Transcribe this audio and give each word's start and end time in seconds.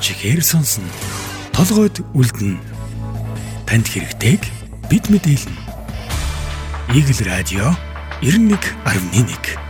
чихээр 0.00 0.42
сонсно. 0.42 0.88
Толгойд 1.52 2.00
үлдэн. 2.14 2.58
Танд 3.66 3.86
хэрэгтэйг 3.88 4.42
бид 4.90 5.04
мэдээлнэ. 5.10 5.58
Игэл 6.94 7.20
радио 7.28 7.74
91.1 8.22 9.68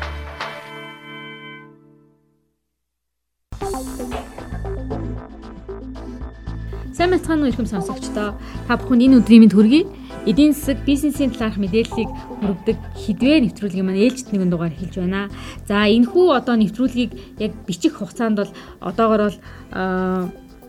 Сайн 6.98 7.14
мэцхан 7.14 7.38
уу 7.46 7.50
ихэм 7.54 7.70
сонсогчдоо. 7.70 8.34
Та 8.66 8.74
бүхэн 8.74 9.06
энэ 9.06 9.22
өдрийн 9.22 9.46
мэнд 9.46 9.54
хүргэе. 9.54 9.86
Эдийн 10.26 10.50
засаг 10.50 10.82
бизнесийн 10.82 11.30
талаарх 11.30 11.54
мэдээллийг 11.62 12.10
хүргэдэг 12.42 12.78
хідвэ 12.98 13.38
нэвтрүүлгийн 13.46 13.86
маань 13.86 14.02
ээлжид 14.02 14.34
нэгэн 14.34 14.50
дугаар 14.50 14.74
хэлж 14.74 14.98
байна. 14.98 15.30
За 15.70 15.86
энэхүү 15.86 16.26
одоо 16.34 16.58
нэвтрүүлгийг 16.58 17.38
яг 17.38 17.54
бичих 17.70 18.02
хугацаанд 18.02 18.42
бол 18.42 18.50
одоогор 18.82 19.30
бол 19.30 19.38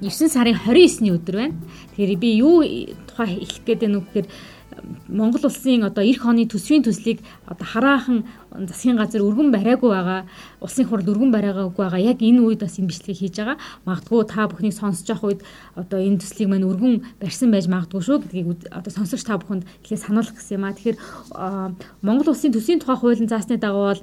9 0.06 0.30
сарын 0.30 0.54
29-ний 0.54 1.18
өдөр 1.18 1.36
байна. 1.50 1.58
Тэгэхээр 1.98 2.22
би 2.22 2.30
юу 2.38 2.62
тухай 3.10 3.34
хэлэх 3.34 3.66
гээд 3.66 3.82
байна 3.90 3.98
вэ 3.98 4.06
гэхээр 4.06 4.28
Монгол 5.08 5.46
улсын 5.46 5.84
одоо 5.84 6.04
эх 6.04 6.26
оны 6.26 6.48
төсвийн 6.48 6.84
төслийг 6.84 7.20
одоо 7.46 7.66
хараахан 7.66 8.24
засгийн 8.50 8.98
газар 8.98 9.22
өргөн 9.22 9.52
бариагүй 9.54 9.90
байгаа 9.90 10.26
улсын 10.62 10.88
хурл 10.90 11.06
өргөн 11.06 11.32
бариагаагүй 11.32 11.78
байгаа 11.78 12.02
яг 12.02 12.20
энэ 12.20 12.42
үед 12.42 12.60
бас 12.66 12.80
энэ 12.80 12.90
бичлэгийг 12.90 13.20
хийж 13.20 13.36
байгаа. 13.38 13.58
Магадгүй 13.86 14.26
та 14.26 14.48
бүхний 14.50 14.74
сонсож 14.74 15.08
явах 15.10 15.24
үед 15.24 15.42
одоо 15.76 16.00
энэ 16.02 16.20
төслийг 16.20 16.50
мань 16.50 16.66
өргөн 16.66 16.96
барьсан 17.22 17.52
байж 17.52 17.70
магадгүй 17.70 18.02
шүү 18.02 18.18
гэдгийг 18.26 18.74
одоо 18.74 18.92
сонсогч 18.92 19.24
та 19.24 19.38
бүхэнд 19.38 19.64
ихлээр 19.86 20.02
сануулах 20.02 20.34
гэсэн 20.34 20.58
юм 20.58 20.66
аа. 20.66 20.74
Тэгэхээр 20.74 20.98
Монгол 22.02 22.34
улсын 22.34 22.52
төсвийн 22.52 22.82
тухай 22.82 22.98
хуулийн 22.98 23.30
заасны 23.30 23.62
дагуу 23.62 23.94
бол 23.94 24.02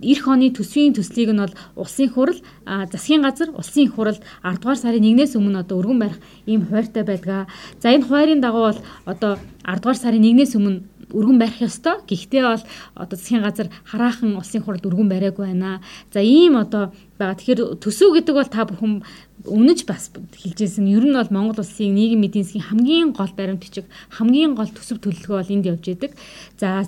эх 0.00 0.22
оны 0.28 0.48
төсвийн 0.54 0.94
төслийг 0.94 1.34
нь 1.34 1.42
бол 1.42 1.54
улсын 1.74 2.08
хурл 2.08 2.38
засгийн 2.64 3.22
газар 3.26 3.50
улсын 3.52 3.90
хурл 3.90 4.18
10 4.46 4.62
дугаар 4.62 4.78
сарын 4.78 5.04
1-ээс 5.04 5.34
өмнө 5.34 5.66
одоо 5.66 5.82
өргөн 5.82 5.98
барих 5.98 6.18
ийм 6.46 6.64
хууртай 6.70 7.02
байдаг. 7.04 7.50
За 7.82 7.90
энэ 7.90 8.06
хуурийн 8.06 8.40
дагуу 8.40 8.70
бол 8.70 8.80
одоо 9.04 9.32
10 9.66 9.82
дугаар 9.82 9.98
сарын 9.98 10.17
1-ээс 10.22 10.54
өмнө 10.58 10.82
өргөн 11.12 11.38
барих 11.40 11.60
ёстой. 11.64 12.04
Гэхдээ 12.04 12.42
бол 12.44 12.64
одоо 12.94 13.16
засгийн 13.16 13.42
газар 13.42 13.68
хараахан 13.84 14.36
улсын 14.36 14.62
хурлд 14.62 14.84
өргөн 14.84 15.08
бариагүй 15.08 15.46
байна. 15.48 15.80
За 16.12 16.20
ийм 16.20 16.56
одоо 16.60 16.92
байгаа. 17.16 17.38
Тэгэхээр 17.40 17.80
төсөв 17.80 18.12
гэдэг 18.12 18.34
бол 18.36 18.50
та 18.52 18.68
бүхэн 18.68 19.02
өмнөж 19.48 19.88
бас 19.88 20.12
хэлжсэн. 20.12 20.84
Ер 20.84 21.04
нь 21.08 21.16
бол 21.16 21.32
Монгол 21.32 21.64
улсын 21.64 21.96
нийгэм 21.96 22.28
эдийн 22.28 22.44
засгийн 22.44 22.68
хамгийн 22.68 23.08
гол 23.16 23.32
баримт 23.32 23.64
бичиг, 23.64 23.88
хамгийн 24.12 24.52
гол 24.52 24.68
төсөв 24.68 25.00
төлөвлөгөө 25.00 25.38
бол 25.40 25.54
энд 25.56 25.66
явж 25.66 25.84
идэг. 25.88 26.12
За 26.60 26.84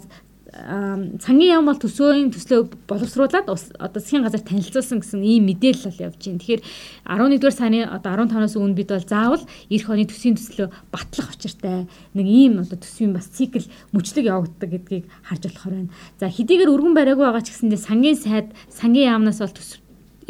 цангийн 0.51 1.63
яам 1.63 1.71
бол 1.71 1.79
төсөөний 1.79 2.27
төслөө 2.35 2.91
боловсруулад 2.91 3.47
одоо 3.47 3.95
засгийн 3.95 4.27
газар 4.27 4.43
танилцуулсан 4.43 4.99
гэсэн 4.99 5.23
ийм 5.23 5.47
мэдээлэл 5.47 5.87
бол 5.87 6.05
явж 6.11 6.19
байна. 6.27 6.43
Тэгэхээр 6.43 6.63
11-р 7.07 7.55
сарын 7.55 7.87
одоо 7.87 8.11
15-наас 8.19 8.59
өмнө 8.59 8.75
бид 8.75 8.91
бол 8.91 9.07
заавал 9.07 9.45
эх 9.47 9.87
оны 9.87 10.11
төсвийн 10.11 10.35
төслөө 10.35 10.69
батлах 10.91 11.31
учиртай 11.39 11.87
нэг 12.19 12.27
ийм 12.27 12.59
одоо 12.67 12.83
төсвийн 12.83 13.15
бас 13.15 13.31
цикл 13.31 13.63
мөчлөг 13.95 14.27
явагддаг 14.27 14.71
гэдгийг 14.75 15.07
харж 15.23 15.43
болохоор 15.47 15.75
байна. 15.87 15.95
За 16.19 16.27
хэдийгээр 16.27 16.75
өргөн 16.75 16.99
бариагүй 16.99 17.31
байгаа 17.31 17.47
ч 17.47 17.55
гэсэндээ 17.55 17.79
сангийн 17.79 18.19
сайд 18.19 18.51
сангийн 18.75 19.15
яамнаас 19.15 19.39
бол 19.39 19.55
төсв 19.55 19.79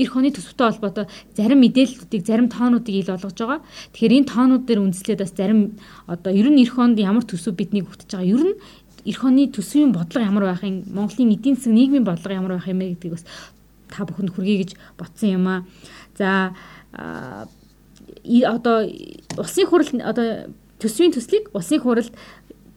эх 0.00 0.16
оны 0.16 0.32
төсөвтэй 0.32 0.64
холбоотой 0.80 1.06
зарим 1.36 1.60
мэдээллүүдийг 1.60 2.24
зарим 2.24 2.48
тоонуудыг 2.48 2.94
ил 2.94 3.12
олгож 3.12 3.36
байгаа. 3.36 3.60
Тэгэхээр 3.92 4.16
энэ 4.16 4.30
тоонууд 4.32 4.64
дээр 4.64 4.80
үндэслээд 4.80 5.20
бас 5.20 5.34
зарим 5.36 5.76
одоо 6.08 6.32
ер 6.32 6.48
нь 6.48 6.62
эх 6.64 6.72
онд 6.80 6.96
ямар 6.96 7.24
төсөв 7.28 7.52
биднийг 7.52 7.84
хөтөж 7.84 8.08
байгаа. 8.16 8.32
Ер 8.32 8.42
нь 8.48 8.56
эх 9.04 9.24
оны 9.24 9.48
төсвийн 9.48 9.92
бодлого 9.92 10.24
ямар 10.24 10.44
байх 10.50 10.62
юм 10.64 10.84
Монголын 10.92 11.34
эдийн 11.34 11.56
засаг 11.56 11.72
нийгмийн 11.72 12.04
бодлого 12.04 12.34
ямар 12.34 12.52
байх 12.56 12.68
юм 12.68 12.78
бэ 12.78 12.96
гэдгийг 12.96 13.14
бас 13.14 13.24
та 13.88 14.04
бүхэнд 14.04 14.30
хүргэе 14.34 14.58
гэж 14.62 14.70
ботсон 14.98 15.28
юм 15.30 15.46
аа. 15.48 15.64
За 16.18 16.52
одоо 18.46 18.86
улсын 19.38 19.66
хурал 19.66 19.90
одоо 20.02 20.50
төсвийн 20.78 21.12
төслийг 21.12 21.50
улсын 21.54 21.80
хурал 21.80 22.08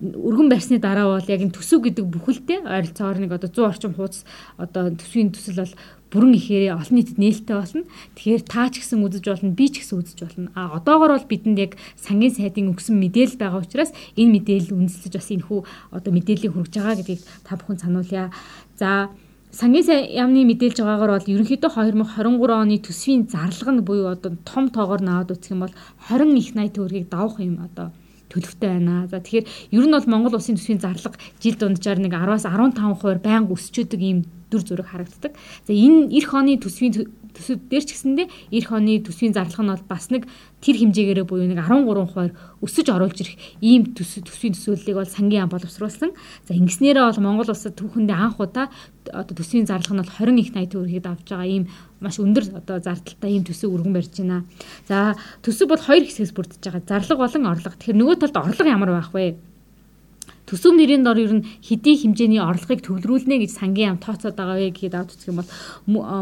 өргөн 0.04 0.50
барьсны 0.52 0.80
дараа 0.80 1.16
бол 1.16 1.32
яг 1.32 1.42
энэ 1.42 1.56
төсөв 1.56 1.80
гэдэг 1.84 2.06
бүхэлдээ 2.12 2.68
ойролцоогоор 2.68 3.20
нэг 3.24 3.32
одоо 3.32 3.50
100 3.50 3.72
орчим 3.72 3.94
хуудас 3.96 4.28
одоо 4.58 4.92
төсвийн 4.92 5.32
төсөл 5.32 5.64
бол 5.64 5.74
бүрэн 6.14 6.38
ихээр 6.38 6.78
олон 6.78 6.94
нийтэд 6.94 7.18
нээлттэй 7.18 7.58
болно. 7.58 7.84
Тэгэхээр 8.14 8.44
та 8.46 8.70
ч 8.70 8.86
гэсэн 8.86 9.02
үзэж 9.02 9.26
болно, 9.26 9.58
би 9.58 9.66
ч 9.66 9.82
гэсэн 9.82 9.98
үзэж 9.98 10.20
болно. 10.22 10.50
А 10.54 10.78
одоогор 10.78 11.18
бол 11.18 11.26
бидэнд 11.26 11.58
яг 11.58 11.74
сангийн 11.98 12.38
сайдын 12.38 12.70
өгсөн 12.70 13.02
мэдээлэл 13.02 13.42
байгаа 13.42 13.66
учраас 13.66 13.90
энэ 14.14 14.34
мэдээлэл 14.38 14.78
үндэслэж 14.78 15.14
бас 15.18 15.30
энэхүү 15.34 15.60
одоо 15.90 16.12
мэдээллийг 16.14 16.54
хүргэж 16.54 16.74
байгаа 16.78 16.98
гэдгийг 17.02 17.22
та 17.42 17.58
бүхэн 17.58 17.82
сануулъя. 17.82 18.30
За 18.78 19.10
сангийн 19.50 19.86
сайн 19.86 20.06
яамны 20.14 20.46
мэдээлж 20.54 20.78
байгаагаар 20.86 21.14
бол 21.18 21.32
ерөнхийдөө 21.34 21.72
2023 21.74 22.62
оны 22.62 22.78
төсвийн 22.78 23.26
зарлага 23.26 23.74
нь 23.74 23.86
буюу 23.86 24.14
одоо 24.14 24.38
том 24.46 24.70
тоогоор 24.70 25.02
наваад 25.02 25.34
үсэх 25.34 25.54
юм 25.54 25.66
бол 25.66 25.74
20 26.14 26.38
их 26.38 26.54
80 26.54 26.74
төгрөгийг 26.78 27.10
давах 27.10 27.42
юм 27.42 27.58
одоо 27.62 27.90
төлөвтэй 28.34 28.70
байна. 28.70 29.08
За 29.08 29.22
тэгэхээр 29.22 29.46
ер 29.78 29.86
нь 29.86 29.94
бол 29.94 30.10
Монгол 30.10 30.36
улсын 30.42 30.58
төсвийн 30.58 30.82
зарлага 30.82 31.22
жил 31.40 31.56
дунджаар 31.56 32.02
нэг 32.02 32.14
10-аас 32.18 32.50
15% 32.50 33.22
байнга 33.22 33.54
өсчөөдөг 33.54 34.02
ийм 34.02 34.26
дүр 34.50 34.62
зураг 34.66 34.90
харагддаг. 34.90 35.38
За 35.66 35.74
энэ 35.74 36.10
эх 36.12 36.34
оны 36.34 36.58
төсвийн 36.58 37.10
төсөв 37.34 37.58
дээр 37.70 37.84
ч 37.84 37.90
гэсэндээ 37.98 38.28
эх 38.54 38.68
оны 38.72 39.02
төсвийн 39.02 39.34
зарлага 39.34 39.64
нь 39.66 39.72
бол 39.74 39.86
бас 39.90 40.08
нэг 40.14 40.30
тэр 40.64 40.76
хэмжээгээрээ 40.80 41.26
буюу 41.28 41.50
нэг 41.50 41.60
13% 41.60 42.64
өсөж 42.64 42.88
оруулж 42.94 43.18
ирэх 43.20 43.36
ийм 43.60 43.92
төсвийн 43.92 44.56
төсөөллийг 44.56 44.98
бол 44.98 45.10
сангийн 45.10 45.44
яам 45.44 45.52
боловсруулсан. 45.52 46.16
За 46.48 46.52
ингэснээрээ 46.54 47.04
бол 47.04 47.26
Монгол 47.26 47.52
улсад 47.52 47.76
түүхэндээ 47.76 48.16
анх 48.16 48.40
удаа 48.40 48.72
одоо 49.12 49.34
төсвийн 49.36 49.68
зарлага 49.68 50.00
нь 50.00 50.02
бол 50.06 50.14
20 50.14 50.40
их 50.40 50.50
80 50.56 50.72
төгрөгийг 50.72 51.06
авч 51.10 51.28
байгаа 51.28 51.50
ийм 51.50 51.64
маш 52.00 52.22
өндөр 52.22 52.64
одоо 52.64 52.78
зардалтай 52.80 53.32
ийм 53.36 53.44
төсөв 53.44 53.74
өргөн 53.76 53.94
барьж 53.98 54.14
байна. 54.24 54.46
За 54.88 55.18
төсөв 55.44 55.68
бол 55.68 55.84
хоёр 55.84 56.08
хэсгээс 56.08 56.32
бүрдэж 56.32 56.62
байгаа. 56.64 56.88
Зарлага 56.88 57.24
болон 57.28 57.50
орлого. 57.52 57.76
Тэгэхээр 57.76 58.00
нөгөө 58.00 58.16
талд 58.24 58.38
орлого 58.40 58.70
ямар 58.72 58.92
байх 58.96 59.12
вэ? 59.12 59.53
Төсөв 60.50 60.76
нэрийн 60.76 61.04
дор 61.04 61.18
ер 61.20 61.34
нь 61.40 61.48
хэдий 61.64 61.96
хэмжээний 62.00 62.42
орлогыг 62.44 62.84
төвлөрүүлнэ 62.84 63.36
гэж 63.44 63.52
сангийн 63.56 63.96
яам 63.96 64.00
тооцоод 64.04 64.36
байгаа 64.36 64.60
вэ 64.60 64.76
гэхэд 64.76 64.96
авд 64.98 65.16
үзэх 65.16 65.32
юм 65.32 65.40
бол 65.40 65.50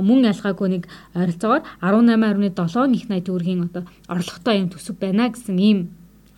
мөн 0.06 0.30
ялгаагүй 0.32 0.68
нэг 0.70 0.84
ойролцоогоор 1.18 1.64
18.7 1.82 2.98
их 2.98 3.06
80 3.10 3.26
төгрөгийн 3.26 3.66
одоо 3.66 3.84
орлоготой 4.08 4.56
юм 4.62 4.70
төсөв 4.70 4.96
байна 5.02 5.30
гэсэн 5.34 5.58
ийм 5.58 5.80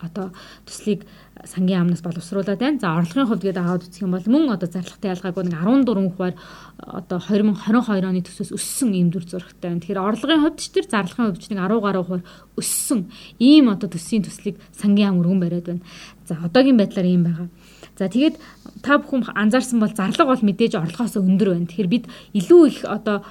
одоо 0.00 0.32
төслийг 0.66 1.04
сангийн 1.44 1.84
яамнаас 1.84 2.02
боловсруулад 2.02 2.58
байна. 2.58 2.78
За 2.80 2.94
орлогын 2.94 3.26
хувьд 3.26 3.42
гээд 3.42 3.58
аваад 3.58 3.84
үзэх 3.84 4.04
юм 4.04 4.14
бол 4.14 4.26
мөн 4.26 4.54
одоо 4.54 4.68
зарлагтай 4.68 5.10
ялгаагүй 5.12 5.44
нэг 5.44 5.56
14 5.58 6.14
хувиар 6.14 6.34
одоо 6.78 7.18
2022 7.18 8.08
оны 8.08 8.22
төсөөс 8.22 8.50
өссөн 8.54 8.90
ийм 8.94 9.08
дүр 9.10 9.24
зурагтай 9.26 9.74
байна. 9.74 9.82
Тэгэхээр 9.82 10.04
орлогын 10.04 10.42
хувьд 10.44 10.58
ч 10.62 10.70
тэр 10.70 10.86
зарлагын 10.88 11.34
хувьд 11.34 11.42
ч 11.42 11.50
нэг 11.50 11.60
10 11.60 11.84
гаруй 11.84 12.04
хувиар 12.04 12.24
өссөн 12.54 13.00
ийм 13.42 13.66
одоо 13.68 13.88
төсвийн 13.90 14.24
төслийг 14.24 14.56
сангийн 14.72 15.10
яам 15.10 15.20
өргөн 15.20 15.40
бариад 15.42 15.66
байна. 15.68 15.82
За 16.24 16.38
одоогийн 16.38 16.78
байдлаар 16.78 17.08
ийм 17.08 17.22
байгаа. 17.26 17.48
За 17.94 18.10
тэгээд 18.10 18.36
та 18.82 18.98
бүхэн 18.98 19.30
анзаарсан 19.38 19.78
бол 19.78 19.94
зарлага 19.94 20.34
бол 20.34 20.42
мэдээж 20.42 20.74
орлогоос 20.74 21.14
өндөр 21.14 21.54
байна. 21.54 21.70
Тэгэхээр 21.70 21.90
бид 21.94 22.04
илүү 22.34 22.62
их 22.66 22.78
одоо 22.82 23.22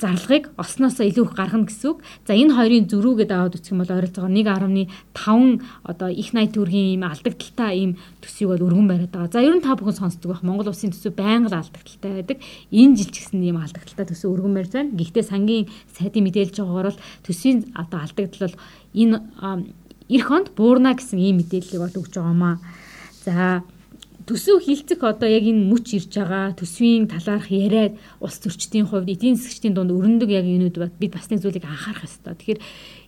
зарлагыг 0.00 0.48
осноосоо 0.56 1.04
илүү 1.04 1.24
их 1.28 1.36
гаргана 1.36 1.68
гэсэн 1.68 1.92
үг. 1.92 2.00
За 2.24 2.32
энэ 2.32 2.56
хоёрын 2.56 2.88
зөрүүгээд 2.88 3.32
аваад 3.36 3.56
үсэх 3.60 3.76
юм 3.76 3.84
бол 3.84 3.92
ойролцоогоор 3.92 4.32
1.5 4.32 5.60
одоо 5.84 6.08
их 6.08 6.32
80 6.32 6.56
төгрөгийн 6.56 6.88
ийм 6.96 7.04
алдагдaltaа 7.04 7.70
ийм 7.76 7.92
төсвийг 8.24 8.48
бол 8.48 8.64
өргөн 8.72 8.88
бариад 8.88 9.12
байгаа. 9.12 9.28
За 9.28 9.44
ер 9.44 9.52
нь 9.52 9.60
та 9.60 9.76
бүхэн 9.76 10.00
сонсдог 10.00 10.32
байх. 10.32 10.40
Монгол 10.40 10.72
улсын 10.72 10.96
төсөв 10.96 11.12
байнга 11.12 11.52
алдагдaltaа 11.52 12.12
байдаг. 12.16 12.38
Энэ 12.72 12.96
жил 12.96 13.12
ч 13.12 13.16
гэсэн 13.28 13.44
ийм 13.44 13.60
алдагдaltaа 13.60 14.08
төсөв 14.08 14.32
өргөн 14.32 14.56
барьж 14.56 14.72
байна. 14.72 14.96
Гэхдээ 14.96 15.24
сангийн 15.28 15.68
сайдын 15.92 16.24
мэдээлж 16.32 16.56
байгаагаар 16.56 16.88
бол 16.96 17.00
төсвийн 17.28 17.58
одоо 17.76 17.98
алдагдал 18.00 18.40
бол 18.48 18.56
энэ 18.96 19.16
эх 20.08 20.24
хонд 20.24 20.56
буурна 20.56 20.96
гэсэн 20.96 21.20
ийм 21.20 21.44
мэдээллийг 21.44 21.80
бол 21.84 22.00
өгж 22.00 22.16
байгаамаа. 22.16 22.56
За 23.20 23.62
төсөв 24.26 24.62
хилцэх 24.62 25.02
одоо 25.02 25.28
яг 25.28 25.44
энэ 25.44 25.66
мөч 25.66 25.98
ирж 25.98 26.12
байгаа 26.14 26.54
төсвийн 26.54 27.10
талаарх 27.10 27.50
яриад 27.50 27.98
улс 28.20 28.38
төрчдийн 28.38 28.86
хувьд 28.86 29.10
эдийн 29.10 29.36
засгчдийн 29.36 29.74
дунд 29.74 29.90
өрнөдөг 29.90 30.30
яг 30.30 30.46
юмуд 30.46 30.76
бид 31.00 31.12
бас 31.12 31.30
нэг 31.30 31.42
зүйлийг 31.42 31.64
анхаарах 31.66 32.06
ёстой. 32.06 32.34
Тэгэхээр 32.38 32.60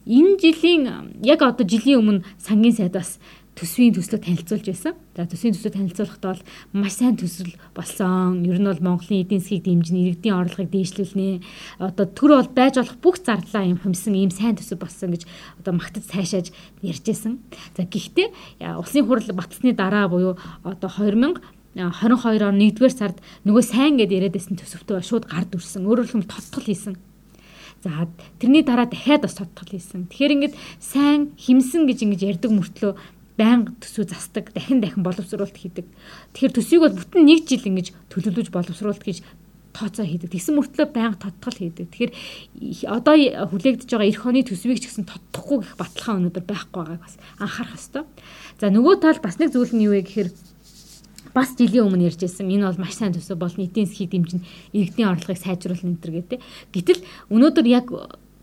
энэ 0.07 0.39
жилийн 0.43 0.83
яг 1.23 1.41
одоо 1.43 1.65
жилийн 1.67 2.01
өмнө 2.03 2.25
сангийн 2.39 2.75
сайд 2.75 2.95
бас 2.99 3.19
төсвийн 3.55 3.95
төслөө 3.95 4.21
танилцуулж 4.27 4.67
байсан. 4.67 4.95
За 5.15 5.27
төсвийн 5.31 5.55
төслөө 5.55 5.73
танилцуулахдаа 5.79 6.35
бол 6.35 6.43
маш 6.75 6.99
сайн 6.99 7.15
төсөл 7.15 7.55
болсон. 7.75 8.43
Ер 8.43 8.59
нь 8.59 8.67
бол 8.67 8.83
Монголын 8.83 9.23
эдийн 9.23 9.41
засгийг 9.41 9.65
дэмжинэ, 9.65 10.19
иргэдийн 10.19 10.35
орлогыг 10.35 10.71
дээшлүүлнэ. 10.75 11.43
Одоо 11.79 12.07
төр 12.11 12.31
бол 12.35 12.51
байж 12.51 12.75
болох 12.83 12.99
бүх 12.99 13.17
зардлаа 13.23 13.63
юм 13.63 13.79
хэмсэн 13.79 14.15
ийм 14.19 14.35
сайн 14.35 14.59
төсөв 14.59 14.83
болсон 14.83 15.15
гэж 15.15 15.23
одоо 15.63 15.73
магтаж 15.79 16.05
цаашааж 16.11 16.51
ярьжсэн. 16.83 17.39
За 17.79 17.87
гэхдээ 17.87 18.35
улсын 18.75 19.07
хурал 19.07 19.31
батсны 19.39 19.71
дараа 19.71 20.11
буюу 20.11 20.35
одоо 20.67 20.91
2000 20.91 21.39
22 21.75 22.47
он 22.47 22.59
1-р 22.63 22.93
сард 22.95 23.19
нөгөө 23.43 23.63
сайн 23.67 23.99
гэд 23.99 24.15
яриад 24.15 24.39
байсан 24.39 24.55
төсөвтөө 24.55 25.03
шууд 25.03 25.27
гард 25.27 25.59
үрсэн. 25.59 25.83
Өөрөөр 25.83 26.07
хэлбэл 26.07 26.31
тоттол 26.31 26.71
хийсэн. 26.71 26.95
За 27.83 28.09
тэрний 28.39 28.63
дараа 28.63 28.87
дахиад 28.87 29.27
бас 29.27 29.35
тоттол 29.35 29.69
хийсэн. 29.69 30.07
Тэгэхээр 30.07 30.35
ингээд 30.39 30.55
сайн 30.79 31.35
химсэн 31.37 31.85
гэж 31.85 31.99
ингэж 32.07 32.21
ярьдаг 32.25 32.51
мөртлөө 32.55 32.93
байнга 33.39 33.75
төсөө 33.83 34.11
застдаг, 34.11 34.55
дахин 34.55 34.79
дахин 34.81 35.03
боловсруулалт 35.03 35.57
хийдэг. 35.57 35.87
Тэгэхээр 36.35 36.55
төсвийг 36.55 36.83
бол 36.87 36.99
бүтэн 36.99 37.25
нэг 37.27 37.49
жил 37.49 37.67
ингэж 37.67 37.91
төлөвлөж 38.11 38.49
боловсруулалт 38.55 39.03
гэж 39.03 39.27
тооцоо 39.75 40.07
хийдэг. 40.07 40.31
Тэгсэн 40.31 40.55
мөртлөө 40.55 40.87
байнга 40.95 41.19
тодтгол 41.19 41.59
хийдэг. 41.59 41.91
Тэгэхээр 41.91 42.13
одоо 42.95 43.15
хүлээгдэж 43.51 43.91
байгаа 43.91 44.07
эх 44.07 44.23
хоны 44.23 44.47
төсвийг 44.47 44.79
ч 44.79 44.87
гэсэн 44.87 45.11
тодтохгүй 45.11 45.67
гэх 45.67 45.75
баталгаа 45.75 46.15
өнөөдөр 46.23 46.45
байхгүй 46.47 46.79
байгааг 46.79 47.03
бас 47.03 47.19
анхаарах 47.43 47.75
ёстой. 47.75 48.07
За 48.63 48.71
нөгөө 48.71 48.95
тал 49.03 49.19
бас 49.19 49.43
нэг 49.43 49.51
зүйл 49.51 49.75
нь 49.75 49.85
юу 49.91 49.99
вэ 49.99 50.07
гэхээр 50.07 50.31
бас 51.35 51.59
жилийн 51.59 51.91
өмнө 51.91 52.07
ярьжсэн 52.07 52.47
энэ 52.47 52.71
бол 52.71 52.79
маш 52.87 52.95
сайн 52.95 53.11
төсөв 53.11 53.35
бол 53.35 53.51
нийтийн 53.51 53.91
засгийг 53.91 54.15
дэмжин 54.15 54.47
иргэдийн 54.71 55.11
орлогыг 55.11 55.43
сайжруулах 55.43 55.83
энэ 55.83 55.99
төр 55.99 56.13
гэдэг. 56.23 56.39
Гэтэл 56.71 57.03
өнөөдөр 57.35 57.67
яг 57.67 57.91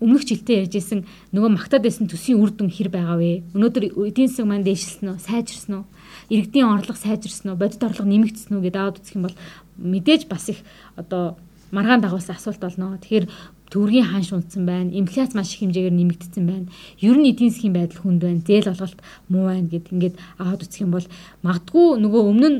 өмнөх 0.02 0.26
жилдээ 0.26 0.66
ярьжсэн 0.66 1.06
нөгөө 1.30 1.50
магтаад 1.54 1.86
байсан 1.86 2.10
төсвийн 2.10 2.42
үр 2.42 2.50
дүн 2.50 2.68
хэр 2.74 2.90
байгаа 2.90 3.16
вэ? 3.22 3.46
Өнөөдөр 3.54 3.84
эдийн 4.10 4.28
засаг 4.28 4.46
маань 4.50 4.66
дээшилсэн 4.66 5.14
үү? 5.14 5.22
Сайжирсан 5.22 5.72
уу? 5.80 5.86
Иргэдийн 6.28 6.66
орлого 6.66 6.98
сайжирсан 6.98 7.54
уу? 7.54 7.60
Бодит 7.62 7.82
орлого 7.86 8.10
нэмэгдсэн 8.10 8.52
үү 8.52 8.64
гэдээ 8.66 8.82
аваад 8.82 8.98
үзэх 8.98 9.16
юм 9.16 9.24
бол 9.30 9.36
мэдээж 9.78 10.22
бас 10.26 10.44
их 10.50 10.60
одоо 10.98 11.38
маргаан 11.70 12.02
дагуулсан 12.02 12.36
асуулт 12.36 12.60
болно. 12.60 12.98
Тэгэхээр 12.98 13.26
төгрөгийн 13.72 14.10
ханш 14.12 14.32
унтсан 14.32 14.66
байна. 14.66 14.92
Инфляц 14.92 15.32
маш 15.32 15.56
их 15.56 15.64
хэмжээгээр 15.64 15.96
нэмэгдсэн 15.96 16.44
байна. 16.44 16.66
Ер 17.00 17.16
нь 17.16 17.32
эдийн 17.32 17.50
засгийн 17.50 17.72
байдал 17.72 18.04
хүнд 18.04 18.20
байна. 18.20 18.44
Зээл 18.44 18.68
олголт 18.68 19.00
муу 19.32 19.48
байна 19.48 19.68
гэд 19.72 19.88
ингээд 19.88 20.16
аваад 20.36 20.62
үзэх 20.68 20.84
юм 20.84 20.92
бол 20.92 21.06
магадгүй 21.40 21.86
нөгөө 22.04 22.22
өмнө 22.28 22.48
нь 22.52 22.58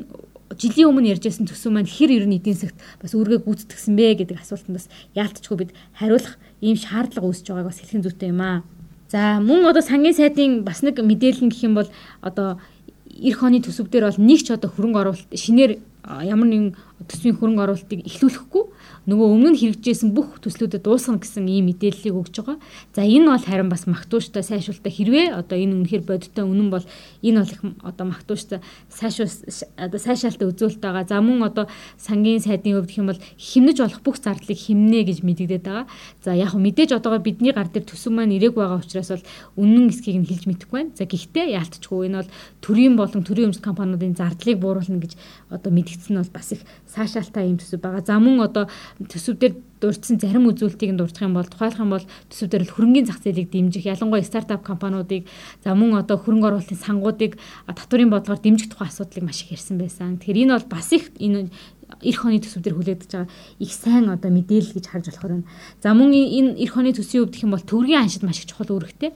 жилийн 0.59 0.89
өмнө 0.93 1.13
ярьжсэн 1.17 1.47
төсөв 1.49 1.73
маань 1.73 1.89
хэр 1.89 2.23
ер 2.23 2.27
нь 2.29 2.37
эдийн 2.37 2.57
засагт 2.57 2.79
бас 3.01 3.13
үүргээ 3.15 3.41
гүйцэтгсэн 3.45 3.95
бэ 3.97 4.07
гэдэг 4.25 4.39
асуултанд 4.43 4.77
бас 4.77 4.87
яалтчгүй 5.17 5.57
бид 5.59 5.71
хариулах 5.97 6.37
ийм 6.61 6.77
шаардлага 6.77 7.29
үүсэж 7.29 7.47
байгааг 7.53 7.71
бас 7.71 7.81
хэлхэн 7.81 8.05
зүйтэй 8.05 8.31
юм 8.31 8.41
аа. 8.41 8.63
За 9.13 9.41
мөн 9.41 9.69
одоо 9.69 9.83
сангийн 9.85 10.17
сайдын 10.17 10.65
бас 10.65 10.81
нэг 10.81 11.01
мэдээлэл 11.01 11.53
гэх 11.53 11.63
юм 11.69 11.75
бол 11.77 11.89
одоо 12.25 12.59
эх 13.21 13.37
хоны 13.39 13.61
төсөв 13.61 13.93
дээр 13.93 14.09
бол 14.09 14.21
нэг 14.25 14.41
ч 14.41 14.49
одоо 14.57 14.73
хөрөнгө 14.73 15.01
оруулалт 15.01 15.31
шинээр 15.37 15.79
ямар 16.25 16.49
нэгэн 16.49 16.75
төсвийн 17.09 17.37
хөрөнгө 17.39 17.63
оруулалтыг 17.63 18.01
эхлүүлэхгүй 18.07 18.65
нөгөө 19.03 19.29
өмнө 19.35 19.59
хэрэгжижсэн 19.59 20.15
бүх 20.15 20.39
төслүүдэд 20.47 20.87
дуусгана 20.87 21.19
гэсэн 21.19 21.51
ийм 21.51 21.75
мэдээллийг 21.75 22.15
өгж 22.15 22.39
байгаа. 22.39 22.63
За 22.95 23.03
энэ 23.03 23.35
бол 23.35 23.43
харин 23.43 23.67
бас 23.67 23.91
магтууштай 23.91 24.47
сайшуултаа 24.47 24.93
хэрвээ 24.95 25.35
одоо 25.35 25.59
энэ 25.59 25.75
үнэхээр 25.83 26.07
бодиттой 26.07 26.47
үнэн 26.47 26.71
бол 26.71 26.87
энэ 27.19 27.39
бол 27.43 27.51
их 27.51 27.63
одоо 27.83 28.07
магтууштай 28.07 28.63
сайшуул 28.87 29.27
одоо 29.75 29.99
сайшаалтаа 29.99 30.47
үзүүлэлт 30.55 30.79
байгаа. 30.79 31.03
За 31.11 31.19
мөн 31.19 31.43
одоо 31.43 31.67
сангийн 31.99 32.39
сайдын 32.39 32.79
хувьд 32.79 32.95
юм 32.95 33.11
бол 33.11 33.21
химнэж 33.35 33.77
болох 33.83 34.03
бүх 34.07 34.23
зардлыг 34.23 34.55
химнэ 34.55 35.03
гэж 35.03 35.27
мэдэгдээд 35.27 35.67
байгаа. 35.67 35.87
За 36.23 36.39
яг 36.39 36.55
мэдээж 36.55 36.95
одоогоо 36.95 37.19
бидний 37.19 37.51
гар 37.51 37.67
дээр 37.67 37.83
төсөв 37.83 38.15
маань 38.15 38.39
ирээг 38.39 38.55
байгаа 38.55 38.79
учраас 38.79 39.11
бол 39.11 39.27
үнэн 39.59 39.91
эсхийг 39.91 40.23
нь 40.23 40.29
хэлж 40.31 40.47
мэдэхгүй 40.47 40.79
байна. 40.79 40.95
За 40.95 41.11
гэхдээ 41.11 41.59
яалтчгүй 41.59 42.07
энэ 42.07 42.23
бол 42.23 42.31
төрийн 42.63 42.95
болон 42.95 43.27
төрийн 43.27 43.51
өмчт 43.51 43.67
компаниудын 43.67 44.15
зардлыг 44.15 44.63
бууруулна 44.63 45.03
гэж 45.03 45.19
одоо 45.51 45.71
мэдгдсэн 45.75 46.15
нь 46.15 46.21
бол 46.23 46.31
бас 46.31 46.55
их 46.55 46.63
сайшаалтай 46.93 47.49
юм 47.49 47.59
төсөв 47.59 47.81
байгаа. 47.81 48.05
За 48.05 48.21
мөн 48.21 48.45
одоо 48.45 48.69
төсөвдөр 49.01 49.53
дурдсан 49.83 50.21
зарим 50.23 50.47
үзүүлэлтийг 50.47 50.93
нь 50.95 51.01
дурдах 51.01 51.27
юм 51.27 51.35
бол 51.35 51.49
тухайлах 51.49 51.83
юм 51.83 51.91
бол 51.91 52.07
төсөвдөр 52.31 52.63
хөрөнгөний 52.71 53.07
зах 53.09 53.19
зээлийг 53.25 53.51
дэмжих 53.51 53.89
ялангуяа 53.89 54.23
стартап 54.23 54.63
компаниудыг 54.63 55.27
за 55.65 55.75
мөн 55.75 55.99
одоо 55.99 56.17
хөрөнгө 56.23 56.49
оруулалтын 56.63 56.79
сангуудыг 56.79 57.41
татварын 57.67 58.15
бодлогоор 58.15 58.39
дэмжих 58.39 58.71
тухай 58.71 58.89
асуудлыг 58.89 59.27
маш 59.27 59.43
их 59.43 59.59
ярьсан 59.59 59.83
байсан. 59.83 60.23
Тэгэхээр 60.23 60.43
энэ 60.47 60.55
бол 60.55 60.69
бас 60.71 60.93
их 60.95 61.11
энэ 61.19 61.51
эх 62.01 62.23
хоны 62.23 62.41
төсөвдөр 62.41 62.75
хүлээгдэж 62.79 63.11
байгаа 63.11 63.29
их 63.59 63.73
сайн 63.75 64.09
одоо 64.09 64.31
мэдээлэл 64.33 64.77
гэж 64.79 64.87
харж 64.89 65.07
болохоор 65.13 65.33
байна. 65.43 65.51
За 65.83 65.93
мөн 65.93 66.15
энэ 66.15 66.57
эх 66.63 66.73
хоны 66.73 66.95
төсвийн 66.95 67.27
хувьд 67.27 67.35
гэх 67.37 67.45
юм 67.45 67.53
бол 67.53 67.67
төгрөгийн 67.67 68.03
аншид 68.07 68.23
маш 68.25 68.41
их 68.41 68.49
чухал 68.49 68.73
үүрэгтэй 68.73 69.11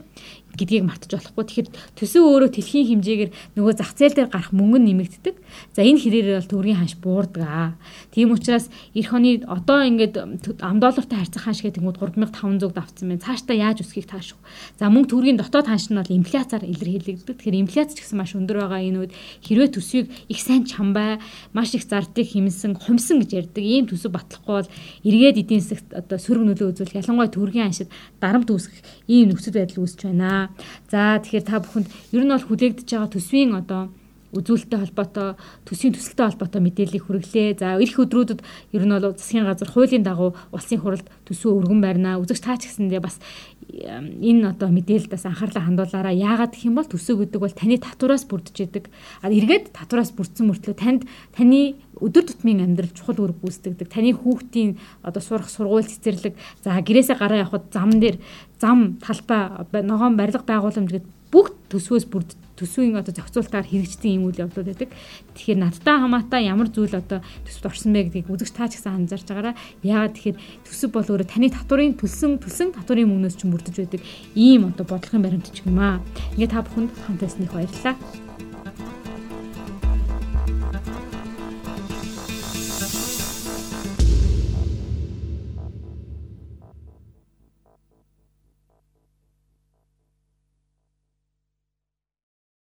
гэдгийг 0.57 0.83
мартаж 0.83 1.13
болохгүй. 1.13 1.45
Тэгэхээр 1.45 1.69
төсөв 1.93 2.23
өөрөө 2.25 2.49
дэлхийн 2.51 2.87
хэмжээгээр 2.97 3.31
нөгөө 3.55 3.73
зах 3.77 3.93
зээл 3.93 4.17
дээр 4.17 4.29
гарах 4.33 4.51
мөнгө 4.51 4.79
нэмэгддэг. 4.81 5.35
За 5.77 5.85
энэ 5.85 6.01
хэрээрээ 6.01 6.37
бол 6.41 6.51
төгрөгийн 6.51 6.81
ханш 6.81 6.95
буурдаг 6.97 7.43
аа. 7.45 7.69
Тийм 8.09 8.33
учраас 8.33 8.67
эх 8.97 9.07
хоны 9.13 9.45
одоо 9.45 9.85
ингээд 9.85 10.17
ам 10.65 10.77
доллартай 10.81 11.17
харьцах 11.21 11.45
ханш 11.45 11.61
гэдэг 11.61 11.81
нь 11.85 11.93
3500 11.93 12.73
давцсан 12.73 13.07
байна. 13.07 13.21
Цаашдаа 13.21 13.55
яаж 13.55 13.85
өсөхийг 13.85 14.09
таашгүй. 14.09 14.41
За 14.81 14.89
мөнгө 14.89 15.13
төгрөгийн 15.13 15.37
дотоод 15.37 15.69
ханш 15.69 15.93
нь 15.93 15.99
бол 16.01 16.17
инфляцаар 16.17 16.65
илэрхийлэгддэг. 16.65 17.37
Тэгэхээр 17.37 17.61
инфляц 17.61 17.93
ч 17.93 18.01
гэсэн 18.01 18.17
маш 18.17 18.33
өндөр 18.33 18.65
байгаа 18.65 18.81
энэ 18.81 18.99
үед 19.05 19.13
хэрвээ 19.45 19.69
төсвийг 19.77 20.09
их 20.27 20.39
сайн 20.41 20.65
чамбай, 20.65 21.21
маш 21.53 21.77
их 21.77 21.85
зардыг 21.85 22.27
хэмнсэн, 22.33 22.75
хумсан 22.81 23.21
гэж 23.21 23.31
ярьдаг. 23.53 23.63
Ийм 23.63 23.85
төсөв 23.85 24.11
батлахгүй 24.11 24.55
бол 24.65 24.71
эргээд 25.05 25.37
эдийн 25.45 25.61
засагт 25.61 25.93
одоо 25.93 26.17
сөрөг 26.17 26.43
нөлөө 26.47 26.67
үзүүлэх 26.73 26.99
ялангуяа 27.05 27.31
төгрөгийн 27.31 27.67
ханшид 27.69 27.89
дарамт 28.19 28.49
үүсгэх 28.49 28.81
ийм 29.07 29.29
нөхцөл 29.29 29.55
байдал 29.55 29.83
үүсэж 29.83 30.01
байна. 30.09 30.46
За 30.91 31.19
тэгэхээр 31.21 31.45
та 31.45 31.61
бүхэнд 31.61 31.87
ер 32.15 32.23
нь 32.23 32.33
бол 32.33 32.47
хүлээгдэж 32.47 32.87
байгаа 32.87 33.11
төсвийн 33.11 33.51
одоо 33.55 33.91
үзүүлэлттэй 34.35 34.79
холбоотой 34.79 35.29
төсвийн 35.63 35.95
төсөлтэй 35.95 36.25
холбоотой 36.27 36.61
мэдээллийг 36.61 37.03
хүргэлээ. 37.07 37.63
За 37.63 37.79
ирэх 37.79 37.95
өдрүүдэд 37.95 38.41
ер 38.75 38.83
нь 38.83 38.91
бол 38.91 39.15
засгийн 39.15 39.47
газар 39.47 39.71
хуулийн 39.71 40.03
дагуу 40.03 40.35
улсын 40.51 40.83
хуралд 40.83 41.07
төсвөө 41.25 41.63
өргөн 41.63 41.79
барина. 41.79 42.19
Үзэгч 42.19 42.43
таач 42.43 42.67
гэсэндээ 42.67 42.99
бас 42.99 43.23
энэ 43.67 44.51
одоо 44.51 44.67
мэдээлэлдээс 44.71 45.27
анхаарлаа 45.27 45.63
хандуулаараа 45.63 46.11
яагаад 46.11 46.55
гэх 46.55 46.67
юм 46.67 46.75
бол 46.75 46.87
төсөө 46.87 47.23
гэдэг 47.23 47.39
бол 47.39 47.55
таны 47.55 47.75
татвараас 47.79 48.27
бүрдэж 48.27 48.57
идэг. 48.67 48.85
А 49.23 49.31
эргээд 49.31 49.71
татвараас 49.71 50.11
бүрдсэн 50.11 50.47
мөртлөө 50.47 50.75
танд 50.75 51.01
таны 51.31 51.79
өдөр 51.97 52.29
тутмын 52.29 52.63
амьдрал 52.63 52.93
чухал 52.93 53.19
үүрэг 53.19 53.41
гүйцэтгэдэг. 53.41 53.87
Таны 53.89 54.13
хүүхдийн 54.13 54.77
одоо 55.01 55.21
сурах 55.21 55.49
сургууль 55.49 55.87
цэцэрлэг 55.87 56.37
за 56.63 56.77
гэрээсээ 56.77 57.17
гараа 57.17 57.43
явхад 57.43 57.73
зам 57.73 57.97
дээр 57.97 58.21
зам 58.61 58.97
талбай 59.03 59.83
ногоон 59.83 60.17
барилга 60.17 60.43
байгууламж 60.45 60.91
гэдэг 60.91 61.13
бүх 61.31 61.51
төсвөөс 61.69 62.07
бүрд 62.07 62.35
төсвийн 62.57 62.97
одоо 62.97 63.13
зохицуултаар 63.13 63.67
хэрэгждэг 63.67 64.17
юм 64.17 64.31
үйл 64.31 64.41
явдлууд 64.41 64.71
байдаг. 64.73 64.89
Тэгэхээр 65.37 65.59
надтай 65.61 65.95
хамаатай 66.01 66.49
ямар 66.49 66.71
зүйл 66.73 66.95
одоо 66.97 67.21
төсөвт 67.45 67.69
орсон 67.69 67.93
бэ 67.93 68.09
гэдгийг 68.09 68.31
үзэгч 68.33 68.53
таа 68.55 68.71
ч 68.71 68.81
гэсэн 68.81 69.05
анзаарч 69.05 69.27
байгаараа. 69.29 69.59
Яагаад 69.85 70.15
тэгэхээр 70.17 70.37
төсөв 70.65 70.89
бол 70.89 71.05
өөрөө 71.05 71.29
таны 71.29 71.53
татварын 71.53 71.93
төлсөн 71.99 72.41
төлсөн 72.41 72.73
татварын 72.73 73.11
мөнгнөөс 73.13 73.35
ч 73.37 73.45
мөрдөж 73.45 73.75
байдаг 73.77 74.01
ийм 74.33 74.73
одоо 74.73 74.85
бодлогын 74.89 75.21
баримтч 75.21 75.67
юм 75.69 75.77
аа. 75.77 76.01
Ингээ 76.33 76.49
та 76.49 76.65
бүхэнд 76.65 76.91
хамт 77.05 77.21
байсныг 77.21 77.53
баярлалаа. 77.53 77.93